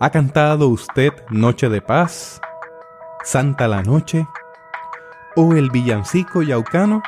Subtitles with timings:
[0.00, 2.40] ¿Ha cantado usted Noche de Paz,
[3.24, 4.28] Santa la Noche
[5.34, 7.02] o el villancico yaucano?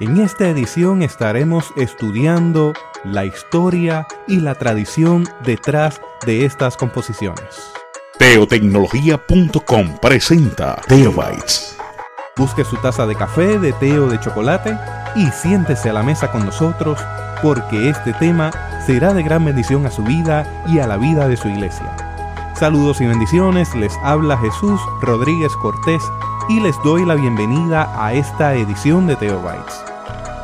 [0.00, 2.72] En esta edición estaremos estudiando
[3.04, 7.70] la historia y la tradición detrás de estas composiciones.
[8.18, 11.76] Teotecnología.com presenta Teobytes.
[12.34, 14.74] Busque su taza de café, de té o de chocolate
[15.16, 16.98] y siéntese a la mesa con nosotros
[17.42, 18.50] porque este tema
[18.86, 21.96] será de gran bendición a su vida y a la vida de su iglesia.
[22.54, 26.02] Saludos y bendiciones, les habla Jesús Rodríguez Cortés
[26.48, 29.82] y les doy la bienvenida a esta edición de Teobytes.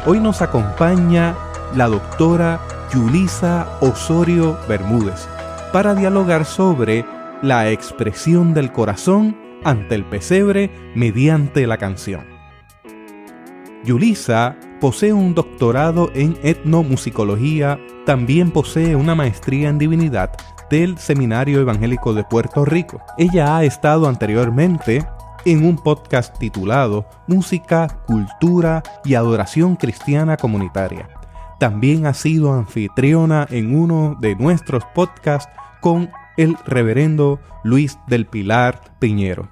[0.07, 1.37] Hoy nos acompaña
[1.75, 2.61] la doctora
[2.93, 5.29] Yulisa Osorio Bermúdez
[5.73, 7.05] para dialogar sobre
[7.43, 12.27] la expresión del corazón ante el pesebre mediante la canción.
[13.85, 20.31] Yulisa posee un doctorado en etnomusicología, también posee una maestría en divinidad
[20.71, 23.03] del Seminario Evangélico de Puerto Rico.
[23.19, 25.05] Ella ha estado anteriormente
[25.45, 31.09] en un podcast titulado Música, Cultura y Adoración Cristiana Comunitaria.
[31.59, 38.81] También ha sido anfitriona en uno de nuestros podcasts con el reverendo Luis del Pilar
[38.99, 39.51] Piñero.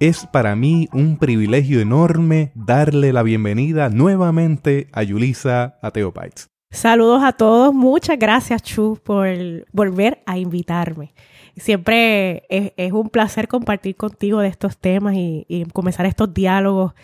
[0.00, 6.51] Es para mí un privilegio enorme darle la bienvenida nuevamente a Yulisa Ateopites.
[6.72, 9.28] Saludos a todos, muchas gracias Chu por
[9.72, 11.12] volver a invitarme.
[11.54, 16.94] Siempre es, un placer compartir contigo de estos temas y, comenzar estos diálogos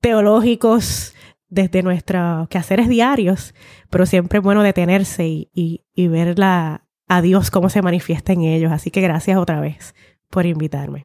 [0.00, 1.14] teológicos
[1.50, 3.54] desde nuestros quehaceres diarios,
[3.90, 6.80] pero siempre es bueno detenerse y, y, y ver a
[7.20, 8.72] Dios cómo se manifiesta en ellos.
[8.72, 9.94] Así que gracias otra vez
[10.30, 11.04] por invitarme.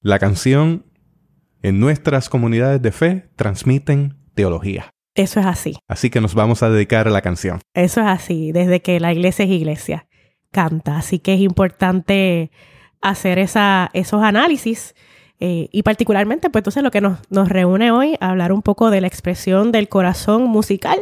[0.00, 0.86] La canción
[1.60, 4.90] en nuestras comunidades de fe transmiten teología.
[5.14, 5.76] Eso es así.
[5.88, 7.60] Así que nos vamos a dedicar a la canción.
[7.74, 10.06] Eso es así, desde que la iglesia es iglesia,
[10.50, 10.96] canta.
[10.96, 12.50] Así que es importante
[13.00, 14.94] hacer esa, esos análisis
[15.40, 19.00] eh, y particularmente, pues entonces lo que nos, nos reúne hoy, hablar un poco de
[19.00, 20.98] la expresión del corazón musical,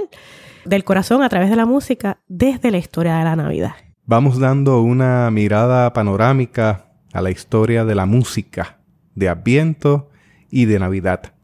[0.65, 3.75] del corazón a través de la música desde la historia de la Navidad.
[4.07, 8.81] Vamos dando una mirada panorámica a la historia de la música
[9.15, 10.09] de Adviento
[10.51, 11.35] y de Navidad.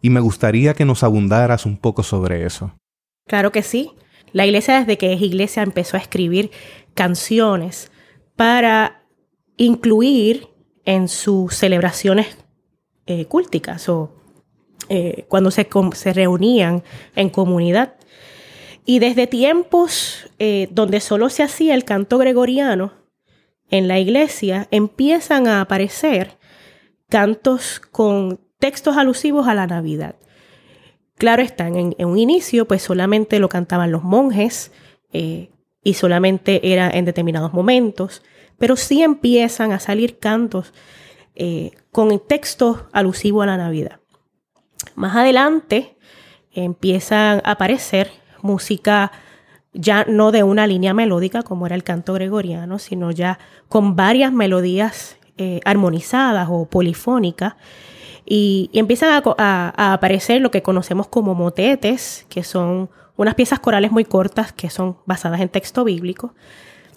[0.00, 2.72] Y me gustaría que nos abundaras un poco sobre eso.
[3.26, 3.90] Claro que sí.
[4.32, 6.50] La iglesia desde que es iglesia empezó a escribir
[6.94, 7.90] canciones
[8.36, 9.02] para
[9.56, 10.48] incluir
[10.84, 12.38] en sus celebraciones
[13.06, 14.12] eh, cúlticas o
[14.88, 16.82] eh, cuando se, se, reunían
[17.14, 17.94] en comunidad.
[18.86, 22.92] Y desde tiempos eh, donde solo se hacía el canto gregoriano
[23.70, 26.38] en la iglesia, empiezan a aparecer
[27.08, 30.16] cantos con textos alusivos a la Navidad.
[31.16, 34.72] Claro están, en, un inicio pues solamente lo cantaban los monjes
[35.12, 35.50] eh,
[35.82, 38.22] y solamente era en determinados momentos,
[38.58, 40.72] pero sí empiezan a salir cantos
[41.34, 44.00] eh, con textos alusivos a la Navidad.
[44.94, 45.96] Más adelante
[46.52, 48.10] empiezan a aparecer
[48.42, 49.12] música
[49.72, 53.38] ya no de una línea melódica como era el canto gregoriano, sino ya
[53.68, 57.54] con varias melodías eh, armonizadas o polifónicas.
[58.30, 64.04] Y, empiezan a, aparecer lo que conocemos como motetes, que son unas piezas corales muy
[64.04, 66.34] cortas que son basadas en texto bíblico.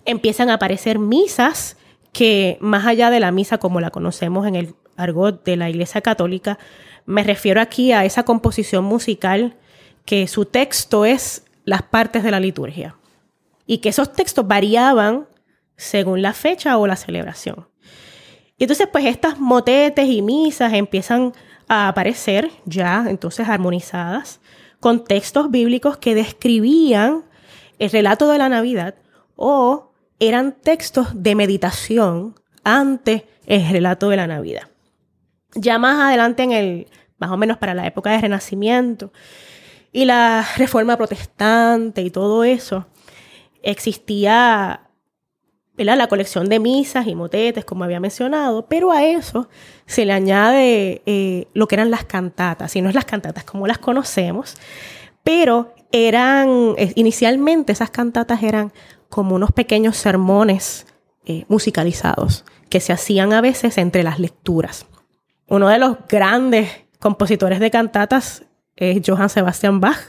[0.05, 1.77] Empiezan a aparecer misas
[2.11, 6.01] que más allá de la misa como la conocemos en el argot de la Iglesia
[6.01, 6.59] Católica,
[7.05, 9.55] me refiero aquí a esa composición musical
[10.03, 12.97] que su texto es las partes de la liturgia
[13.65, 15.27] y que esos textos variaban
[15.77, 17.70] según la fecha o la celebración.
[18.61, 21.33] Y entonces, pues estas motetes y misas empiezan
[21.67, 24.39] a aparecer ya, entonces armonizadas,
[24.79, 27.23] con textos bíblicos que describían
[27.79, 28.93] el relato de la Navidad
[29.35, 34.69] o eran textos de meditación ante el relato de la Navidad.
[35.55, 39.11] Ya más adelante en el, más o menos para la época del Renacimiento
[39.91, 42.85] y la Reforma Protestante y todo eso,
[43.63, 44.90] existía
[45.83, 49.49] la colección de misas y motetes, como había mencionado, pero a eso
[49.85, 53.67] se le añade eh, lo que eran las cantatas, y no es las cantatas como
[53.67, 54.57] las conocemos,
[55.23, 58.71] pero eran, eh, inicialmente esas cantatas eran
[59.09, 60.87] como unos pequeños sermones
[61.25, 64.85] eh, musicalizados que se hacían a veces entre las lecturas.
[65.47, 66.69] Uno de los grandes
[66.99, 68.45] compositores de cantatas
[68.75, 69.99] es Johann Sebastian Bach,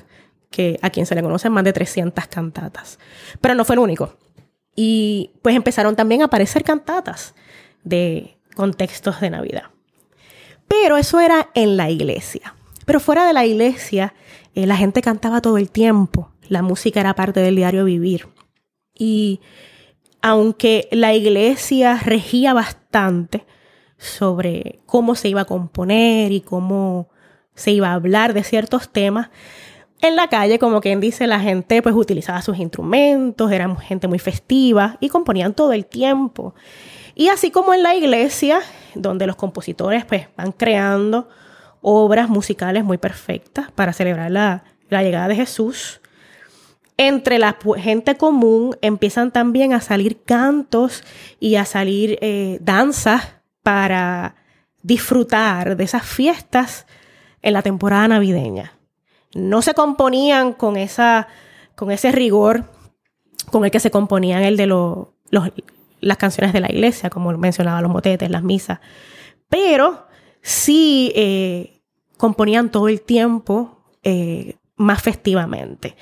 [0.50, 2.98] que a quien se le conocen más de 300 cantatas.
[3.40, 4.16] Pero no fue el único.
[4.74, 7.34] Y pues empezaron también a aparecer cantatas
[7.84, 9.64] de contextos de Navidad.
[10.69, 12.54] Pero eso era en la iglesia.
[12.86, 14.14] Pero fuera de la iglesia,
[14.54, 16.32] eh, la gente cantaba todo el tiempo.
[16.48, 18.28] La música era parte del diario vivir.
[18.94, 19.40] Y
[20.20, 23.44] aunque la iglesia regía bastante
[23.98, 27.08] sobre cómo se iba a componer y cómo
[27.54, 29.30] se iba a hablar de ciertos temas,
[30.02, 34.19] en la calle, como quien dice, la gente pues utilizaba sus instrumentos, eran gente muy
[34.19, 36.54] festiva y componían todo el tiempo.
[37.14, 38.60] Y así como en la iglesia,
[38.96, 41.28] donde los compositores pues van creando
[41.82, 46.00] obras musicales muy perfectas para celebrar la, llegada de Jesús,
[46.96, 51.04] entre la gente común empiezan también a salir cantos
[51.38, 54.34] y a salir eh, danzas para
[54.82, 56.87] disfrutar de esas fiestas
[57.40, 58.72] en la temporada navideña
[59.34, 61.29] no se componían con, esa,
[61.75, 62.64] con ese rigor
[63.50, 64.67] con el que se componían el de
[66.00, 68.81] las canciones de la iglesia, como mencionaba los motetes, las misas,
[69.49, 70.06] pero
[70.40, 71.82] sí eh,
[72.17, 75.96] componían todo el tiempo eh, más festivamente,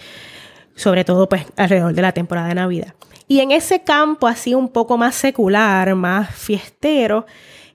[0.74, 2.94] sobre todo pues alrededor de la temporada de Navidad.
[3.26, 7.26] Y en ese campo así un poco más secular, más fiestero,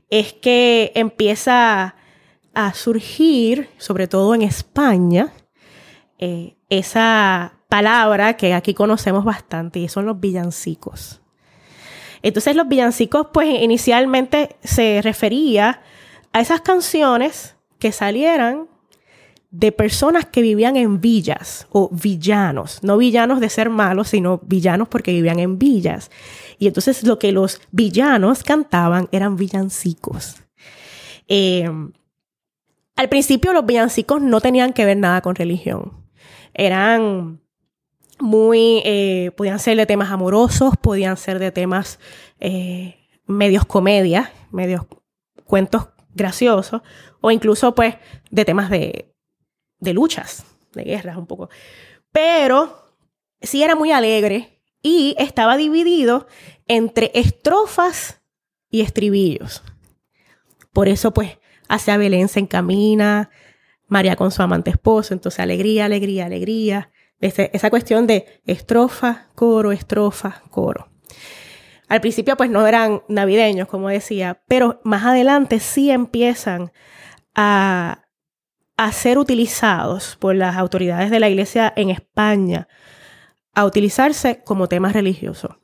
[0.09, 1.95] es que empieza
[2.53, 5.31] a surgir, sobre todo en España,
[6.17, 11.21] eh, esa palabra que aquí conocemos bastante y son los villancicos.
[12.21, 15.81] Entonces los villancicos pues inicialmente se refería
[16.31, 18.67] a esas canciones que salieran
[19.51, 24.87] de personas que vivían en villas o villanos, no villanos de ser malos, sino villanos
[24.87, 26.11] porque vivían en villas.
[26.57, 30.37] Y entonces lo que los villanos cantaban eran villancicos.
[31.27, 31.69] Eh,
[32.95, 36.04] al principio los villancicos no tenían que ver nada con religión
[36.55, 37.41] eran
[38.19, 41.99] muy, eh, podían ser de temas amorosos, podían ser de temas
[42.39, 42.95] eh,
[43.27, 44.83] medios comedia, medios
[45.43, 46.81] cuentos graciosos,
[47.21, 47.95] o incluso pues
[48.31, 49.13] de temas de,
[49.79, 51.49] de luchas, de guerras un poco.
[52.11, 52.85] Pero
[53.41, 56.27] sí era muy alegre y estaba dividido
[56.67, 58.21] entre estrofas
[58.69, 59.61] y estribillos.
[60.71, 61.37] Por eso pues
[61.67, 63.29] hacia Belén se encamina,
[63.87, 66.91] María con su amante esposo, entonces alegría, alegría, alegría.
[67.19, 70.89] esa cuestión de estrofa, coro, estrofa, coro.
[71.87, 76.71] Al principio pues no eran navideños, como decía, pero más adelante sí empiezan
[77.35, 78.01] a,
[78.91, 82.67] ser utilizados por las autoridades de la iglesia en España,
[83.53, 85.55] a utilizarse como temas religiosos.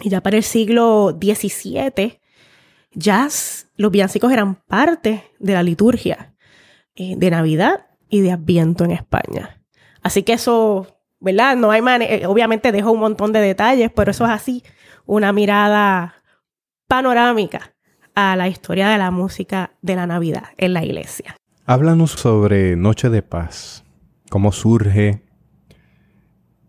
[0.00, 2.20] Y ya para el siglo XVII,
[2.92, 3.28] ya
[3.76, 6.31] los villancicos eran parte de la liturgia
[6.94, 9.60] eh, de Navidad y de Adviento en España.
[10.02, 11.56] Así que eso, ¿verdad?
[11.56, 14.62] No hay manera, eh, obviamente dejo un montón de detalles, pero eso es así,
[15.06, 16.14] una mirada
[16.88, 17.74] panorámica
[18.14, 21.36] a la historia de la música de la Navidad en la iglesia.
[21.64, 23.84] Háblanos sobre Noche de Paz,
[24.28, 25.22] cómo surge,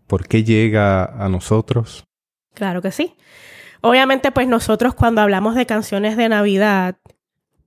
[0.06, 2.04] por qué llega a nosotros.
[2.54, 3.16] Claro que sí.
[3.80, 6.96] Obviamente, pues nosotros cuando hablamos de canciones de Navidad,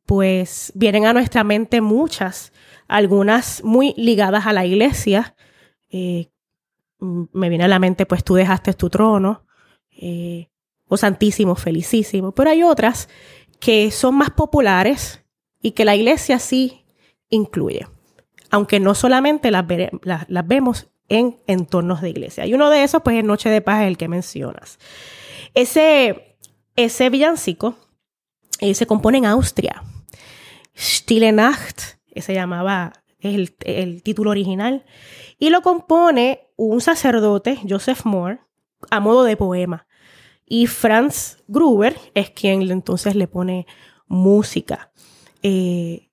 [0.07, 2.54] pues vienen a nuestra mente muchas,
[2.88, 5.36] algunas muy ligadas a la iglesia.
[5.89, 6.31] Eh,
[7.00, 9.45] me viene a la mente, pues tú dejaste tu trono,
[9.92, 10.48] eh,
[10.88, 13.09] o oh Santísimo, Felicísimo, pero hay otras
[13.59, 15.25] que son más populares
[15.62, 16.86] y que la iglesia sí
[17.30, 17.86] incluye,
[18.50, 19.65] aunque no solamente las,
[20.04, 22.45] las, vemos en entornos de iglesia.
[22.45, 24.80] Y uno de esos, pues, es Noche de Paz, el que mencionas.
[25.54, 26.37] Ese,
[26.78, 27.76] ese villancico
[28.61, 29.83] eh, se compone en Austria.
[30.78, 34.86] Stille Nacht, se llamaba el, el título original,
[35.40, 38.40] y lo compone un sacerdote, Joseph Moore,
[38.90, 39.88] a modo de poema.
[40.46, 43.68] Y Franz Gruber es quien entonces le pone
[44.07, 44.92] música.
[45.44, 46.10] Eh,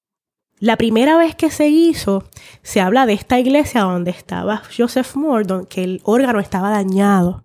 [0.58, 2.24] la primera vez que se hizo,
[2.62, 7.44] se habla de esta iglesia donde estaba Joseph Moore, donde que el órgano estaba dañado.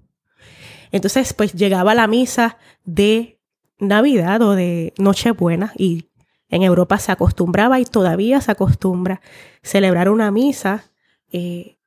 [0.91, 3.39] Entonces, pues llegaba la misa de
[3.77, 6.08] Navidad o de Nochebuena y
[6.49, 9.21] en Europa se acostumbraba y todavía se acostumbra
[9.61, 10.83] celebrar una misa
[11.31, 11.77] eh,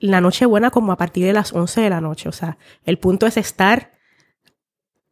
[0.00, 2.28] la noche buena como a partir de las 11 de la noche.
[2.28, 3.92] O sea, el punto es estar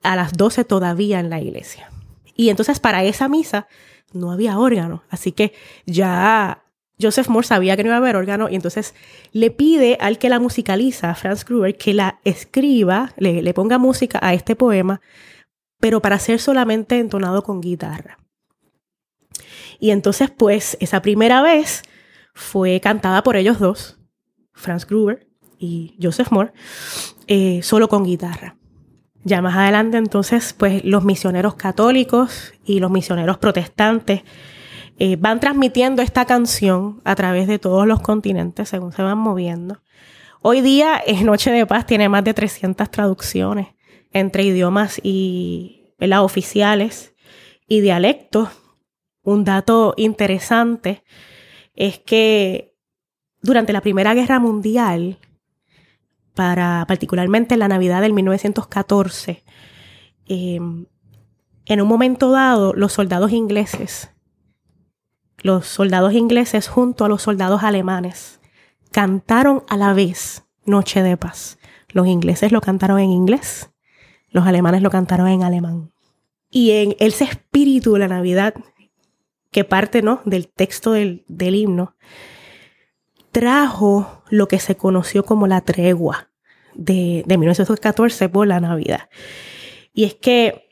[0.03, 1.91] a las 12 todavía en la iglesia.
[2.35, 3.67] Y entonces para esa misa
[4.13, 5.03] no había órgano.
[5.11, 5.53] Así que
[5.85, 6.63] ya
[7.01, 8.95] Joseph Moore sabía que no iba a haber órgano y entonces
[9.33, 14.19] le pide al que la musicaliza, Franz Gruber, que la escriba, le, le ponga música
[14.23, 15.01] a este poema,
[15.79, 18.19] pero para ser solamente entonado con guitarra.
[19.79, 21.83] Y entonces, pues, esa primera vez
[22.35, 23.99] fue cantada por ellos dos,
[24.53, 25.27] Franz Gruber
[25.59, 26.53] y Joseph Moore,
[27.27, 28.57] eh, solo con guitarra.
[29.25, 34.23] Ya más adelante, entonces, pues los misioneros católicos y los misioneros protestantes
[34.99, 39.83] eh, van transmitiendo esta canción a través de todos los continentes según se van moviendo.
[40.43, 43.69] Hoy día, Noche de Paz tiene más de 300 traducciones
[44.13, 47.15] entre idiomas y oficiales
[47.67, 48.51] y dialectos.
[49.27, 51.03] Un dato interesante
[51.75, 52.77] es que
[53.43, 55.19] durante la Primera Guerra Mundial,
[56.33, 59.43] para particularmente la Navidad del 1914,
[60.29, 60.87] em,
[61.65, 64.13] en un momento dado, los soldados ingleses,
[65.39, 68.41] los soldados ingleses junto a los soldados alemanes,
[68.93, 71.59] cantaron a la vez Noche de Paz.
[71.89, 73.73] Los ingleses lo cantaron en inglés,
[74.31, 75.91] los alemanes lo cantaron en alemán.
[76.49, 78.55] Y en ese espíritu de la Navidad,
[79.57, 80.21] que parte ¿no?
[80.27, 81.97] del texto del, del himno,
[83.33, 86.29] trajo lo que se conoció como la tregua
[86.75, 89.09] de, de 1914 por la Navidad.
[89.95, 90.69] Y es que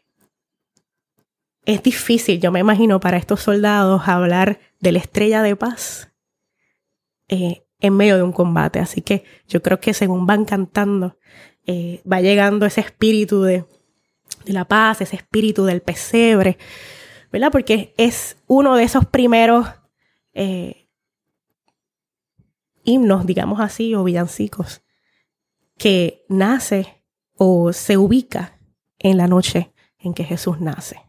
[1.64, 6.12] es difícil, yo me imagino, para estos soldados hablar de la estrella de paz
[7.28, 8.80] eh, en medio de un combate.
[8.80, 11.16] Así que yo creo que según van cantando,
[11.66, 13.64] eh, va llegando ese espíritu de,
[14.44, 16.58] de, la paz, ese espíritu del pesebre,
[17.34, 17.50] ¿verdad?
[17.50, 19.66] Porque es uno de esos primeros
[20.34, 20.88] eh,
[22.84, 24.82] himnos, digamos así, o villancicos,
[25.76, 27.02] que nace
[27.36, 28.60] o se ubica
[29.00, 31.00] en la noche en que Jesús nace.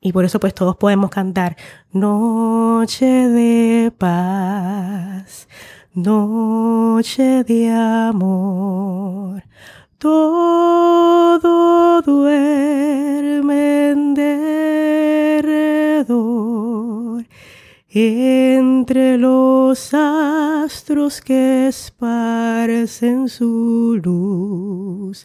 [0.00, 1.56] Y por eso pues todos podemos cantar
[1.90, 5.48] Noche de paz,
[5.94, 9.42] noche de amor,
[10.02, 14.14] todo duerme en
[17.94, 25.24] entre los astros que esparcen su luz,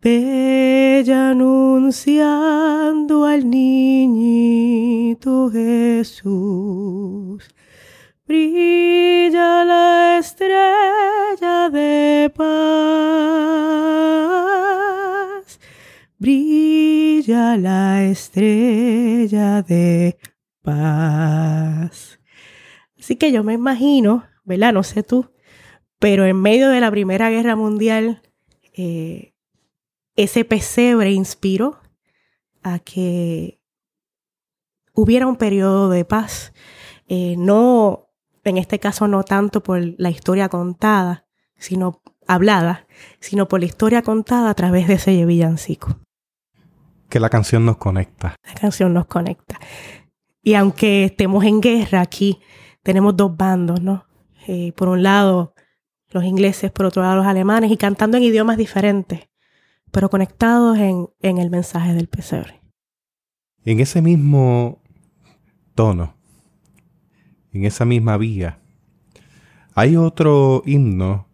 [0.00, 7.44] bella anunciando al niñito Jesús.
[8.26, 13.83] Brilla la estrella de paz,
[16.24, 20.16] brilla la estrella de
[20.62, 22.18] paz.
[22.98, 24.72] Así que yo me imagino, ¿verdad?
[24.72, 25.30] No sé tú,
[25.98, 28.22] pero en medio de la Primera Guerra Mundial,
[28.72, 29.34] eh,
[30.16, 31.78] ese pesebre inspiró
[32.62, 33.60] a que
[34.94, 36.54] hubiera un periodo de paz.
[37.06, 38.08] Eh, no,
[38.44, 41.26] en este caso no tanto por la historia contada,
[41.58, 42.86] sino hablada,
[43.20, 45.98] sino por la historia contada a través de ese villancico.
[47.08, 48.36] Que la canción nos conecta.
[48.44, 49.58] La canción nos conecta.
[50.42, 52.38] Y aunque estemos en guerra aquí,
[52.82, 54.06] tenemos dos bandos, ¿no?
[54.46, 55.54] Eh, por un lado,
[56.10, 59.28] los ingleses, por otro lado, los alemanes, y cantando en idiomas diferentes,
[59.90, 62.60] pero conectados en, en el mensaje del pesebre.
[63.64, 64.82] En ese mismo
[65.74, 66.14] tono,
[67.52, 68.60] en esa misma vía,
[69.74, 71.26] hay otro himno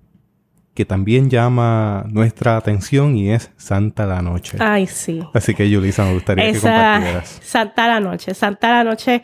[0.81, 4.57] que también llama nuestra atención y es Santa la Noche.
[4.61, 5.21] Ay, sí.
[5.35, 7.39] Así que, Yulisa, me gustaría que compartieras.
[7.43, 8.33] Santa la Noche.
[8.33, 9.21] Santa la Noche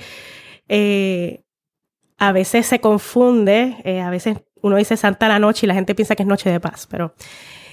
[0.69, 1.43] eh,
[2.19, 5.95] a veces se confunde, eh, a veces uno dice Santa la Noche y la gente
[5.95, 7.15] piensa que es Noche de Paz, pero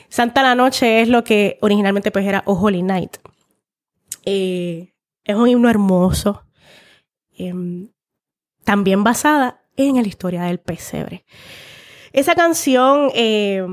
[0.08, 3.18] Santa la Noche es lo que originalmente pues era Oh Holy Night.
[4.24, 4.94] Eh,
[5.25, 6.46] es un himno hermoso,
[7.38, 7.90] em,
[8.63, 11.25] también basada en la historia del pesebre.
[12.13, 13.65] Esa canción eh,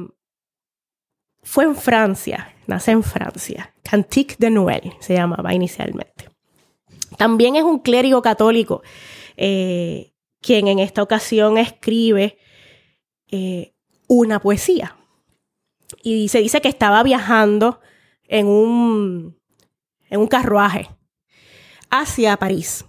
[1.43, 3.75] fue en Francia, nace en Francia.
[3.83, 6.31] Cantique de Noël se llamaba inicialmente.
[7.19, 8.83] También es un clérigo católico
[9.37, 12.39] eh, quien en esta ocasión escribe
[13.31, 13.75] eh,
[14.09, 14.97] una poesía.
[16.03, 17.81] Y se dice que estaba viajando
[18.25, 19.39] en un,
[20.09, 20.89] en un carruaje
[21.91, 22.87] hacia París.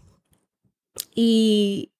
[1.13, 1.91] Y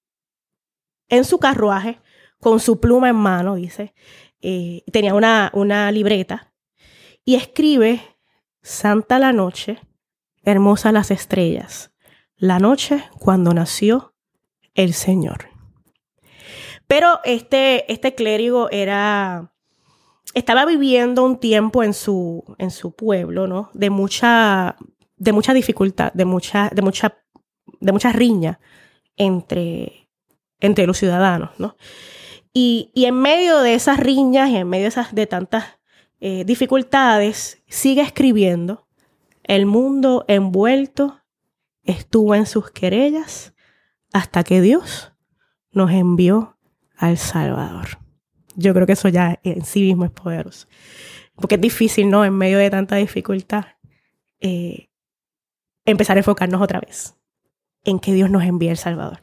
[1.10, 2.00] en su carruaje
[2.42, 3.94] con su pluma en mano, dice,
[4.42, 6.52] eh, tenía una, una libreta,
[7.24, 8.02] y escribe,
[8.64, 9.80] Santa la noche,
[10.44, 11.92] hermosa las estrellas,
[12.36, 14.14] la noche cuando nació
[14.74, 15.50] el Señor.
[16.88, 19.54] Pero este, este clérigo era,
[20.34, 23.70] estaba viviendo un tiempo en su, en su pueblo, ¿no?
[23.74, 24.76] De mucha,
[25.16, 27.18] de mucha dificultad, de mucha, de mucha,
[27.80, 28.60] de riña
[29.16, 30.10] entre,
[30.60, 31.76] entre los ciudadanos, ¿no?
[32.54, 35.66] Y, en medio de esas riñas y en medio de, tantas
[36.20, 38.88] eh, dificultades, sigue escribiendo.
[39.44, 41.22] El mundo envuelto
[41.84, 43.54] estuvo en sus querellas
[44.14, 45.14] hasta que Dios
[45.72, 46.58] nos envió
[46.98, 48.00] al Salvador.
[48.56, 50.68] Yo creo que eso ya en sí mismo es poderoso.
[51.36, 52.26] Porque es difícil, ¿no?
[52.26, 53.66] En medio de tanta dificultad,
[54.42, 54.90] eh,
[55.86, 57.16] empezar a enfocarnos otra vez
[57.84, 59.22] en que Dios nos envía al Salvador.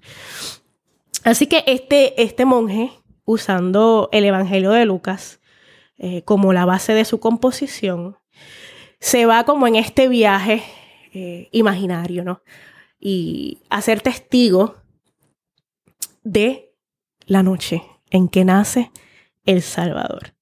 [1.24, 2.90] Así que este, este monje
[3.28, 5.38] usando el Evangelio de Lucas
[5.98, 8.16] eh, como la base de su composición,
[9.00, 10.62] se va como en este viaje
[11.12, 12.42] eh, imaginario, ¿no?
[12.98, 14.76] Y a ser testigo
[16.24, 16.74] de
[17.26, 18.90] la noche en que nace
[19.44, 20.34] El Salvador.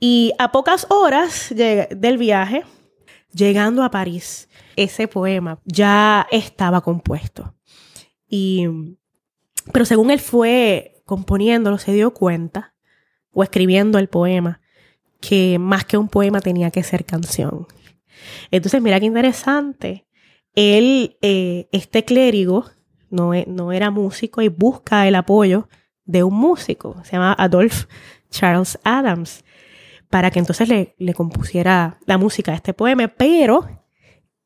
[0.00, 2.64] Y a pocas horas del viaje,
[3.32, 7.54] llegando a París, ese poema ya estaba compuesto.
[8.28, 8.66] Y,
[9.72, 12.72] pero según él fue componiéndolo, se dio cuenta,
[13.32, 14.60] o escribiendo el poema,
[15.20, 17.66] que más que un poema tenía que ser canción.
[18.52, 20.06] Entonces, mira qué interesante.
[20.54, 22.66] Él, eh, este clérigo,
[23.10, 25.68] no, e, no era músico y busca el apoyo
[26.04, 27.88] de un músico, se llama Adolphe
[28.30, 29.44] Charles Adams,
[30.10, 33.68] para que entonces le, le compusiera la música de este poema, pero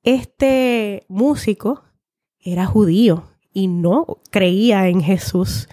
[0.02, 1.84] este músico
[2.40, 5.68] era judío y no creía en Jesús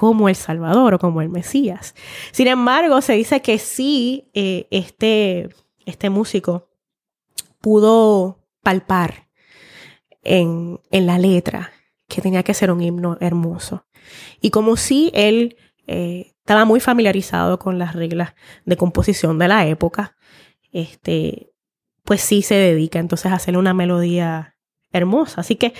[0.00, 1.94] como el Salvador o como el Mesías.
[2.32, 5.50] Sin embargo, se dice que sí, eh, este,
[5.84, 6.70] este músico
[7.60, 9.28] pudo palpar
[10.22, 11.70] en, en, la letra
[12.08, 13.84] que tenía que ser un himno hermoso.
[14.40, 18.32] Y como sí, él eh, estaba muy familiarizado con las reglas
[18.64, 20.16] de composición de la época,
[20.72, 21.52] este,
[22.04, 24.56] pues sí se dedica entonces a hacer una melodía
[24.92, 25.42] hermosa.
[25.42, 25.74] Así que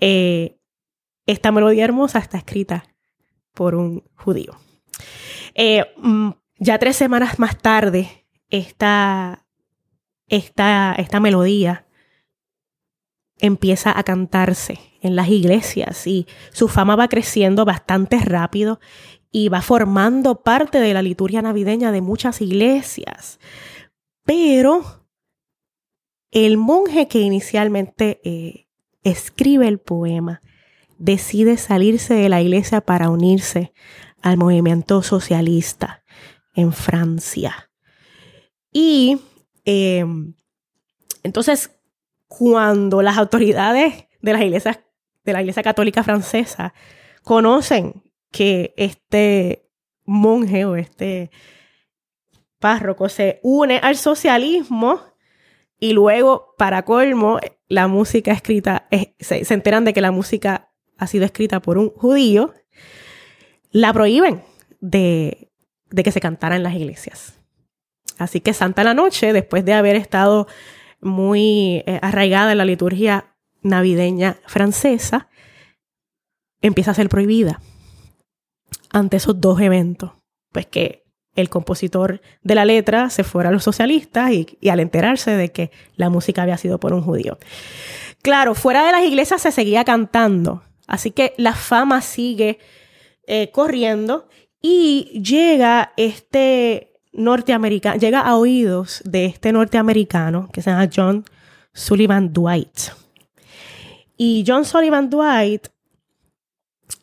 [0.00, 0.56] eh,
[1.26, 2.95] esta melodía hermosa está escrita
[3.56, 4.54] por un judío.
[5.54, 9.46] Eh, mm, ya tres semanas más tarde, esta,
[10.28, 11.86] esta, esta melodía
[13.38, 18.78] empieza a cantarse en las iglesias y su fama va creciendo bastante rápido
[19.32, 23.40] y va formando parte de la liturgia navideña de muchas iglesias.
[24.24, 25.06] Pero
[26.30, 28.66] el monje que inicialmente eh,
[29.02, 30.42] escribe el poema
[30.98, 33.72] decide salirse de la iglesia para unirse
[34.22, 36.02] al movimiento socialista
[36.54, 37.70] en Francia.
[38.72, 39.20] Y
[39.64, 40.34] em,
[41.22, 41.70] entonces,
[42.26, 44.80] cuando las autoridades de las iglesias,
[45.24, 46.72] de la iglesia católica francesa
[47.22, 49.68] conocen que este
[50.04, 51.30] monje o este
[52.58, 55.00] párroco se une al socialismo,
[55.78, 61.24] y luego, para colmo, la música escrita, se, enteran de que la música ha sido
[61.24, 62.54] escrita por un judío,
[63.70, 64.42] la prohíben
[64.80, 65.50] de,
[65.94, 67.38] que se cantara en las iglesias.
[68.18, 70.46] Así que Santa la Noche, después de haber estado
[71.00, 75.28] muy eh, arraigada en la liturgia navideña francesa,
[76.62, 77.60] empieza a ser prohibida
[78.90, 80.12] ante esos dos eventos,
[80.52, 85.32] pues que el compositor de la letra se fuera a los socialistas y, al enterarse
[85.32, 87.38] de que la música había sido por un judío.
[88.22, 92.58] Claro, fuera de las iglesias se seguía cantando, así que la fama sigue
[93.26, 94.28] eh, corriendo
[94.62, 101.24] y llega este norteamericano, llega a oídos de este norteamericano que se llama John
[101.72, 102.90] Sullivan Dwight.
[104.16, 105.68] Y John Sullivan Dwight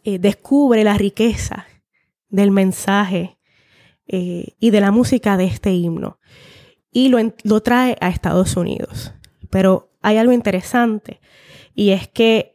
[0.04, 1.68] eh, descubre la riqueza
[2.30, 3.38] del mensaje
[4.08, 6.20] eh, y de la música de este himno
[6.92, 9.14] y lo, lo trae a Estados Unidos.
[9.50, 11.20] Pero hay algo interesante
[11.76, 12.53] y es que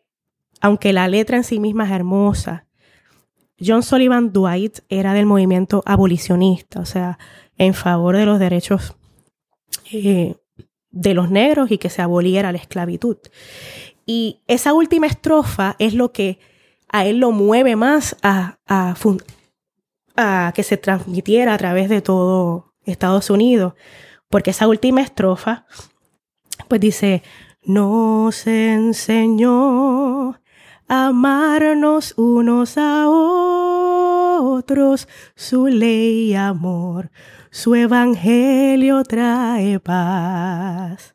[0.60, 2.66] aunque la letra en sí misma es hermosa,
[3.60, 7.18] John Sullivan Dwight era del movimiento abolicionista, o sea,
[7.56, 8.94] en favor de los derechos
[9.92, 10.36] eh,
[10.90, 13.16] de los negros y que se aboliera la esclavitud.
[14.06, 16.38] Y esa última estrofa es lo que
[16.88, 23.28] a él lo mueve más a, a, que se transmitiera a través de todo Estados
[23.28, 23.74] Unidos,
[24.28, 25.66] porque esa última estrofa,
[26.68, 27.22] pues dice,
[27.62, 29.97] nos enseñó
[30.88, 37.10] amarnos unos a otros, su ley amor,
[37.50, 41.14] su evangelio trae paz.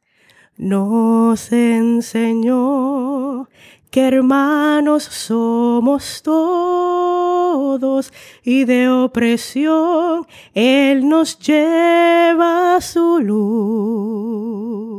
[0.56, 3.50] Nos enseñó
[3.90, 14.94] que hermanos somos todos y de opresión Él nos lleva su luz.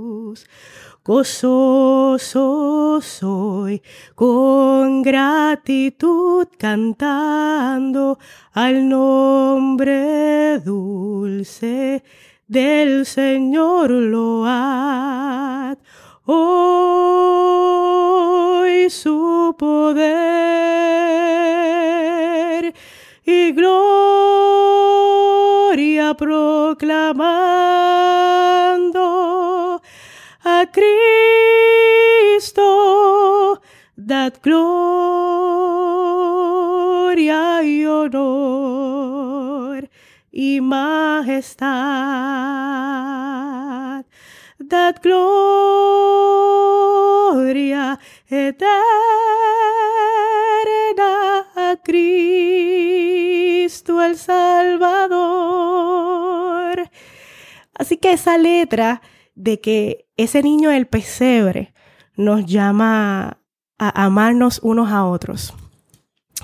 [1.07, 3.83] Gozoso soy
[4.15, 8.19] con gratitud cantando
[8.55, 12.03] al nombre dulce
[12.47, 15.77] del Señor load.
[16.25, 17.29] Hoy
[18.89, 20.25] su poder
[23.27, 24.55] y gloria
[26.15, 27.35] proclamando
[28.55, 28.64] a
[32.35, 33.63] Cristo,
[33.97, 34.83] dad gloria
[37.63, 39.89] y honor
[40.33, 41.65] y majestad
[44.59, 48.75] dad gloria eterna
[51.55, 56.91] a Cristo el Salvador.
[57.75, 59.03] Así que esa letra
[59.35, 61.75] de que ese niño del pesebre
[62.17, 63.39] nos llama
[63.79, 65.55] a amarnos unos a otros.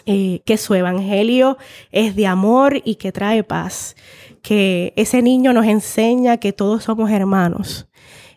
[0.07, 1.59] Eh, que su evangelio
[1.93, 3.97] es de amor y que trae paz,
[4.41, 7.89] que ese niño nos enseña que todos somos hermanos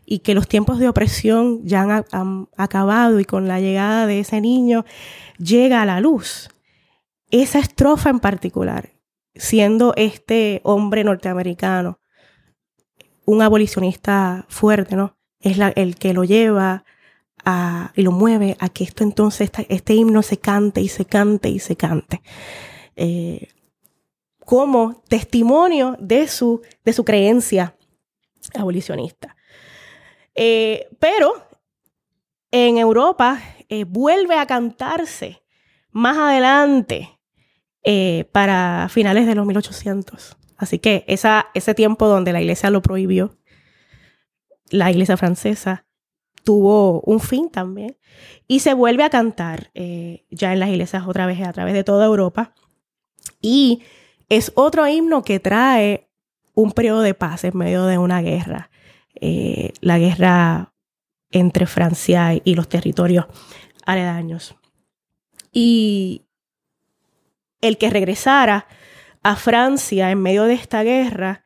[0.06, 4.20] y que los tiempos de opresión ya han, han acabado y con la llegada de
[4.20, 4.84] ese niño
[5.38, 6.50] llega a la luz.
[7.32, 8.90] Esa estrofa en particular,
[9.34, 12.00] siendo este hombre norteamericano
[13.26, 15.16] un abolicionista fuerte, ¿no?
[15.44, 16.86] Es el que lo lleva
[17.96, 21.60] y lo mueve a que esto entonces, este himno se cante y se cante y
[21.60, 22.22] se cante.
[22.96, 23.50] Eh,
[24.40, 27.76] como testimonio de su, de su creencia
[28.56, 29.36] abolicionista.
[30.36, 31.34] Eh, pero
[32.52, 35.44] en Europa eh, vuelve a cantarse
[35.92, 37.10] más adelante
[38.32, 40.38] para finales de los 1800.
[40.56, 43.36] Así que esa, ese tiempo donde la iglesia lo prohibió,
[44.74, 45.86] la iglesia francesa,
[46.44, 47.98] tuvo un fin también.
[48.48, 51.84] Y se vuelve a cantar eh, ya en las iglesias otra vez a través de
[51.84, 52.56] toda Europa.
[53.40, 53.84] Y
[54.30, 56.10] es otro himno que trae
[56.56, 58.72] un periodo de paz en medio de una guerra.
[59.22, 60.74] Eh, la guerra
[61.30, 63.28] entre Francia y los territorios
[63.86, 64.56] aledaños.
[65.52, 66.26] Y
[67.62, 68.68] el que regresara
[69.22, 71.46] a Francia en medio de esta guerra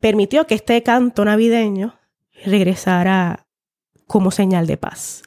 [0.00, 1.98] permitió que este canto navideño
[2.44, 3.46] regresara
[4.06, 5.22] como señal de paz.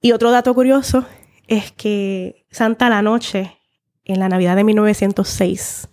[0.00, 1.06] Y otro dato curioso
[1.46, 3.58] es que Santa la Noche,
[4.04, 5.88] en la Navidad de 1906,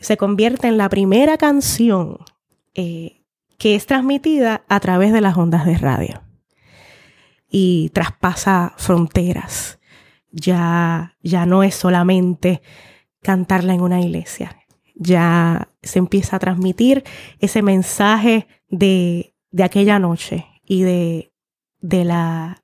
[0.00, 2.18] se convierte en la primera canción
[2.74, 3.22] eh,
[3.58, 6.22] que es transmitida a través de las ondas de radio
[7.48, 9.78] y traspasa fronteras.
[10.32, 12.62] Ya, ya no es solamente
[13.22, 14.56] cantarla en una iglesia.
[14.96, 17.04] Ya se empieza a transmitir
[17.38, 21.32] ese mensaje de, de aquella noche y de,
[21.80, 22.62] de la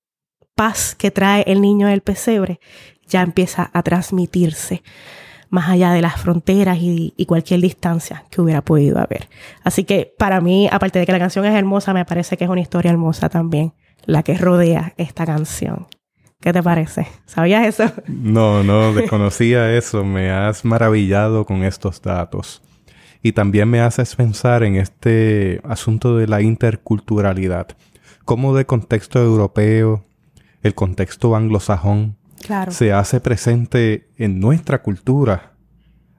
[0.54, 2.60] paz que trae el niño del pesebre,
[3.06, 4.82] ya empieza a transmitirse
[5.48, 9.28] más allá de las fronteras y, y, cualquier distancia que hubiera podido haber.
[9.64, 12.50] Así que para mí, aparte de que la canción es hermosa, me parece que es
[12.50, 13.72] una historia hermosa también,
[14.06, 15.88] la que rodea esta canción.
[16.40, 17.06] ¿Qué te parece?
[17.26, 17.92] ¿Sabías eso?
[18.06, 20.04] No, no, desconocía eso.
[20.04, 22.62] Me has maravillado con estos datos.
[23.22, 27.68] Y también me haces pensar en este asunto de la interculturalidad.
[28.24, 30.04] Cómo de contexto europeo,
[30.62, 32.16] el contexto anglosajón,
[32.70, 35.52] se hace presente en nuestra cultura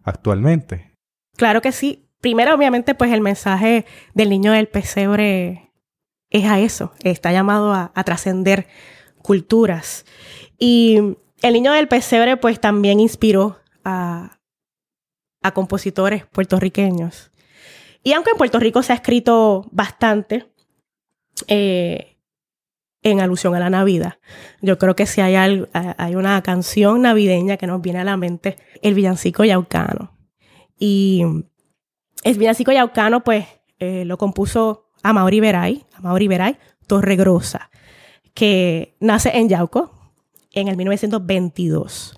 [0.03, 0.91] actualmente.
[1.35, 2.07] Claro que sí.
[2.21, 5.71] Primero, obviamente, pues el mensaje del niño del pesebre
[6.29, 6.93] es a eso.
[7.03, 8.67] Está llamado a, a trascender
[9.23, 10.05] culturas.
[10.59, 14.37] Y el niño del pesebre pues también inspiró a,
[15.41, 17.31] a compositores puertorriqueños.
[18.03, 20.51] Y aunque en Puerto Rico se ha escrito bastante
[21.47, 22.17] eh,
[23.03, 24.19] en alusión a la Navidad,
[24.61, 28.57] yo creo que si hay, hay una canción navideña que nos viene a la mente,
[28.81, 30.17] el villancico yaucano.
[30.77, 31.23] Y
[32.23, 33.45] el villancico yaucano, pues,
[33.79, 37.71] eh, lo compuso Amaury Veray, Amaury Veray, Torregrosa
[38.33, 39.91] que nace en Yauco
[40.51, 42.15] en el 1922.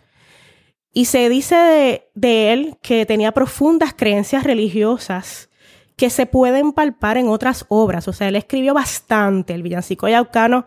[0.94, 5.50] Y se dice de, él que tenía profundas creencias religiosas
[5.96, 8.08] que se pueden palpar en otras obras.
[8.08, 9.56] O sea, él escribió bastante.
[9.56, 10.66] El villancico yaucano,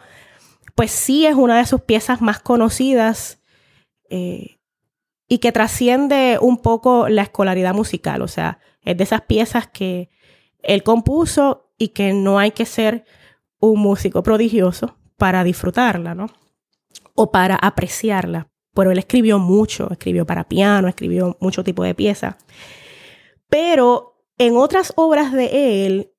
[0.74, 3.40] pues sí es una de sus piezas más conocidas
[4.10, 4.58] eh,
[5.28, 8.20] y que trasciende un poco la escolaridad musical.
[8.22, 10.10] O sea, es de esas piezas que
[10.60, 13.04] él compuso y que no hay que ser
[13.60, 16.26] un músico prodigioso para disfrutarla, ¿no?
[17.14, 18.48] O para apreciarla.
[18.76, 22.36] Pero él escribió mucho, escribió para piano, escribió mucho tipo de piezas.
[23.48, 26.12] Pero en otras obras de él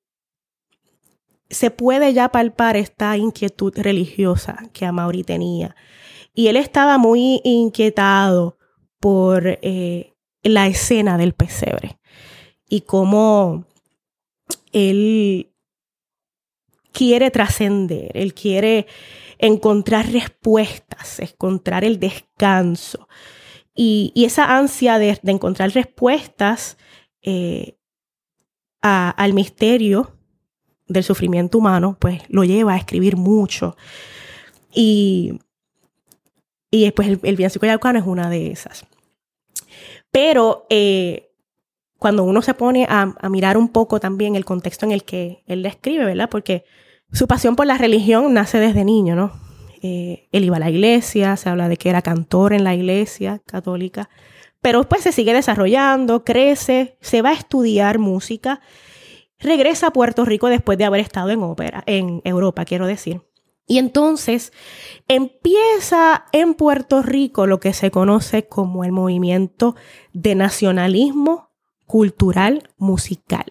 [1.48, 5.76] se puede ya palpar esta inquietud religiosa que Amaury tenía.
[6.34, 8.58] Y él estaba muy inquietado
[8.98, 12.00] por eh, la escena del pesebre
[12.68, 13.66] y cómo
[14.72, 15.52] él
[16.92, 18.86] quiere trascender, él quiere
[19.38, 23.08] encontrar respuestas, encontrar el descanso.
[23.74, 26.76] Y, esa ansia de, encontrar respuestas
[27.22, 27.76] eh,
[28.80, 30.16] al misterio
[30.86, 33.76] del sufrimiento humano, pues lo lleva a escribir mucho.
[34.72, 35.38] Y,
[36.70, 38.86] y después el, el villancico yaucano es una de esas.
[40.10, 41.28] Pero eh,
[41.98, 45.62] cuando uno se pone a, mirar un poco también el contexto en el que él
[45.62, 46.30] le escribe, ¿verdad?
[46.30, 46.64] Porque
[47.12, 49.32] su pasión por la religión nace desde niño, ¿no?
[49.82, 53.40] Eh, él iba a la iglesia, se habla de que era cantor en la iglesia
[53.46, 54.08] católica,
[54.60, 58.60] pero después se sigue desarrollando, crece, se va a estudiar música,
[59.38, 63.22] regresa a Puerto Rico después de haber estado en ópera, en Europa, quiero decir.
[63.68, 64.52] Y entonces
[65.08, 69.76] empieza en Puerto Rico lo que se conoce como el movimiento
[70.14, 71.50] de nacionalismo
[71.86, 73.46] cultural musical.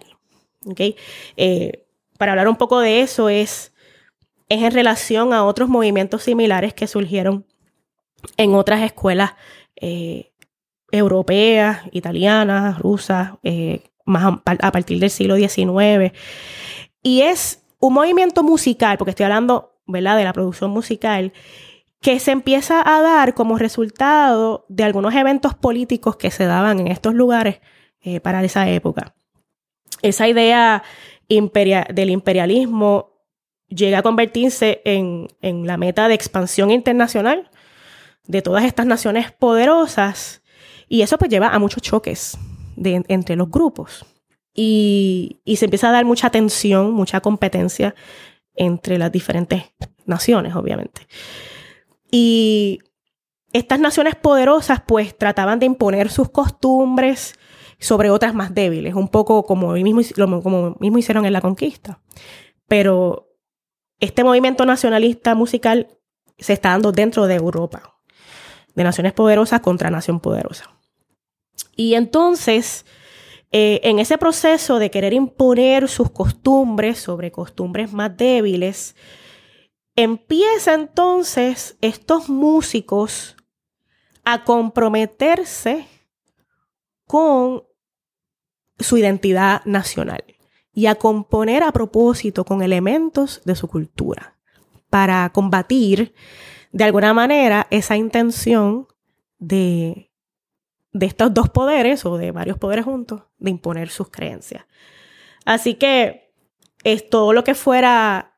[1.37, 1.86] Eh,
[2.17, 3.73] para hablar un poco de eso es,
[4.49, 7.45] es en relación a otros movimientos similares que surgieron
[8.37, 9.33] en otras escuelas
[9.75, 10.31] eh,
[10.91, 16.13] europeas, italianas, rusas, eh, más a, partir del siglo XIX.
[17.03, 20.17] Y es un movimiento musical, porque estoy hablando ¿verdad?
[20.17, 21.33] de la producción musical,
[22.01, 26.87] que se empieza a dar como resultado de algunos eventos políticos que se daban en
[26.87, 27.59] estos lugares
[28.01, 29.15] eh, para esa época.
[30.01, 30.83] Esa idea
[31.29, 33.11] del imperialismo
[33.67, 37.49] llega a convertirse en, la meta de expansión internacional
[38.25, 40.41] de todas estas naciones poderosas
[40.87, 42.37] y eso pues lleva a muchos choques
[42.77, 44.05] entre los grupos.
[44.53, 47.93] Y, y, se empieza a dar mucha tensión, mucha competencia
[48.55, 49.65] entre las diferentes
[50.05, 51.07] naciones, obviamente.
[52.09, 52.79] Y
[53.53, 57.35] estas naciones poderosas pues trataban de imponer sus costumbres
[57.79, 60.01] sobre otras más débiles, un poco como mismo,
[60.41, 62.01] como mismo hicieron en la conquista.
[62.67, 63.29] Pero
[63.99, 65.87] este movimiento nacionalista musical
[66.37, 67.99] se está dando dentro de Europa,
[68.75, 70.77] de naciones poderosas contra nación poderosa.
[71.75, 72.85] Y entonces,
[73.51, 78.95] eh, en ese proceso de querer imponer sus costumbres sobre costumbres más débiles,
[79.95, 83.35] empieza entonces estos músicos
[84.25, 85.87] a comprometerse
[87.05, 87.63] con
[88.79, 90.23] su identidad nacional
[90.73, 94.35] y a componer a propósito con elementos de su cultura
[94.89, 96.13] para combatir
[96.71, 98.87] de alguna manera esa intención
[99.39, 100.11] de,
[100.93, 104.65] de estos dos poderes o de varios poderes juntos de imponer sus creencias.
[105.45, 106.31] Así que
[106.83, 108.37] es todo lo que fuera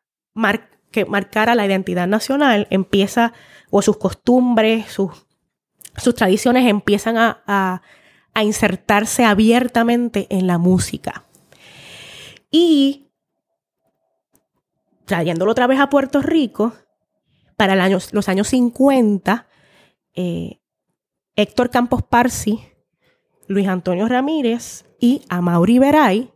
[0.91, 3.33] que marcara la identidad nacional empieza,
[3.69, 5.11] o sus costumbres, sus,
[5.97, 7.81] sus tradiciones empiezan a a
[8.35, 11.25] insertarse abiertamente en la música.
[12.51, 13.07] Y
[15.05, 16.73] trayéndolo otra vez a Puerto Rico,
[17.57, 19.47] para los años 50,
[20.15, 20.59] eh,
[21.35, 22.61] Héctor Campos Parsi,
[23.47, 26.31] Luis Antonio Ramírez y Amaury Veray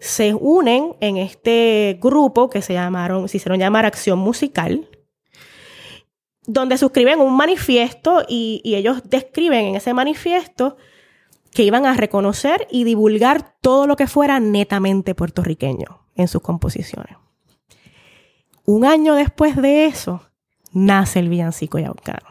[0.00, 4.88] se unen en este grupo que se llamaron, se hicieron llamar Acción Musical,
[6.46, 10.76] donde suscriben un manifiesto y ellos describen en ese manifiesto
[11.54, 17.16] que iban a reconocer y divulgar todo lo que fuera netamente puertorriqueño en sus composiciones.
[18.66, 20.22] Un año después de eso,
[20.72, 22.28] nace el villancico yaucano.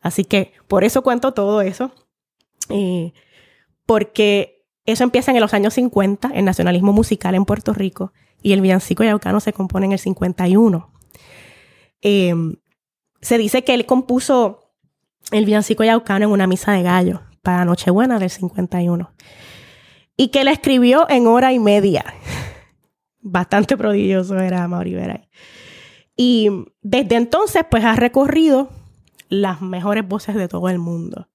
[0.00, 1.92] Así que por eso cuento todo eso,
[2.70, 3.12] eh,
[3.86, 8.62] porque eso empieza en los años 50, el nacionalismo musical en Puerto Rico, y el
[8.62, 10.90] villancico yaucano se compone en el 51.
[12.02, 12.34] Eh,
[13.20, 14.72] se dice que él compuso
[15.30, 19.12] el villancico yaucano en una misa de gallo, para Nochebuena del 51.
[20.16, 22.04] Y que la escribió en hora y media.
[23.20, 25.28] Bastante prodigioso era Mauri Veray.
[26.16, 26.50] Y
[26.82, 28.68] desde entonces, pues ha recorrido
[29.28, 31.28] las mejores voces de todo el mundo.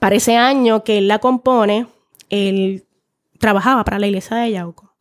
[0.00, 1.86] Para ese año que él la compone,
[2.30, 2.86] él
[3.38, 4.96] trabajaba para la iglesia de Yauco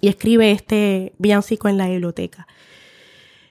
[0.00, 2.46] y escribe este villancico en la biblioteca.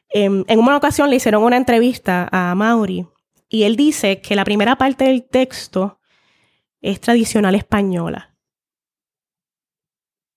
[0.10, 3.06] En, en una ocasión le hicieron una entrevista a Mauri
[3.50, 6.00] y él dice que la primera parte del texto
[6.82, 8.36] es tradicional española.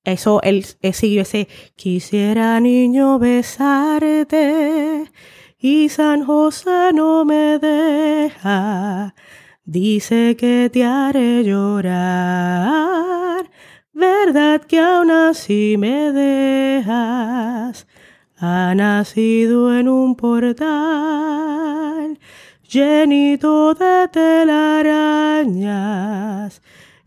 [0.04, 5.10] Eso, él, siguió ese, quisiera niño besarte
[5.58, 9.14] y San José no me deja.
[9.64, 11.90] Dice que te haré llorar,
[13.92, 17.86] verdad que aún así me dejas.
[18.38, 21.18] Ha nacido en un portal
[22.68, 24.52] llenito de telarañas,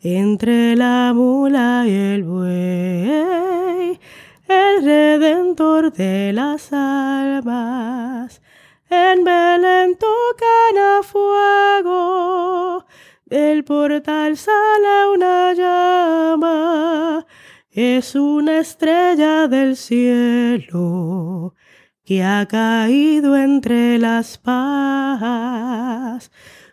[0.02, 4.00] entre la mula y el buey,
[4.48, 8.42] el redentor de las almas.
[8.90, 12.88] En Belén tocan a fuego,
[13.26, 17.28] del portal sale una llama,
[17.72, 21.54] es una estrella del cielo
[22.04, 26.32] que ha caído entre las pajas.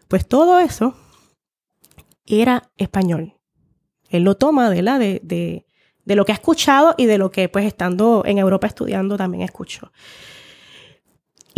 [0.08, 0.94] Pues todo eso
[2.26, 3.34] era español.
[4.10, 5.66] Él lo toma de, la, de, de,
[6.04, 9.42] de lo que ha escuchado y de lo que pues estando en Europa estudiando también
[9.42, 9.92] escuchó.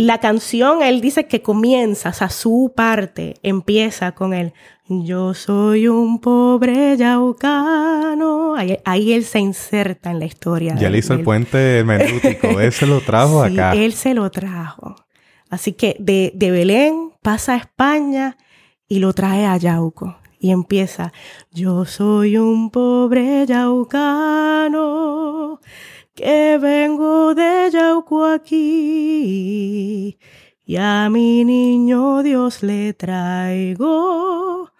[0.01, 4.51] La canción, él dice que comienza, o sea, su parte empieza con el
[4.87, 8.55] Yo soy un pobre yaucano.
[8.55, 10.73] Ahí, él se inserta en la historia.
[10.75, 13.73] Ya le hizo el puente hermenéutico, él se lo trajo sí, acá.
[13.73, 14.95] Él se lo trajo.
[15.51, 18.37] Así que de, de Belén pasa a España
[18.87, 20.17] y lo trae a Yauco.
[20.39, 21.13] Y empieza,
[21.51, 25.20] yo soy un pobre yaucano
[26.15, 30.17] que vengo de Yauco aquí.
[30.65, 34.71] Y a mi niño Dios le traigo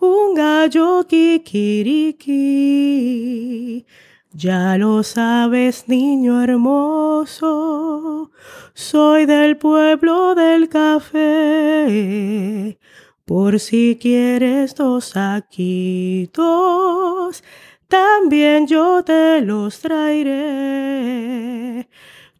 [0.00, 2.36] un gallo kikiriki.
[4.32, 8.30] Ya lo sabes, niño hermoso,
[8.74, 11.18] soy del pueblo del café.
[13.24, 16.32] Por si quieres dos saquitos,
[17.90, 21.86] también yo te los traeré.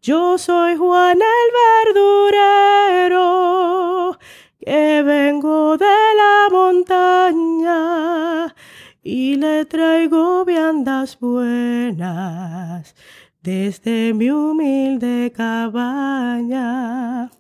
[0.01, 1.53] Yo soy Juan el
[1.93, 4.19] verdurero,
[4.59, 8.55] que vengo de la montaña
[9.03, 12.95] y le traigo viandas buenas
[13.43, 17.31] desde mi humilde cabaña.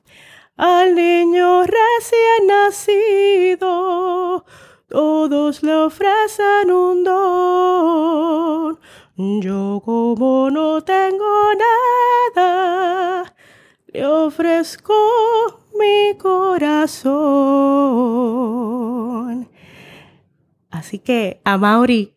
[0.56, 4.44] Al niño recién nacido,
[4.90, 8.78] todos le ofrecen un don.
[9.40, 11.54] Yo como no tengo
[12.34, 13.32] nada,
[13.86, 14.92] le ofrezco
[15.78, 17.08] mi corazón.
[20.70, 22.16] Así que a Mauri,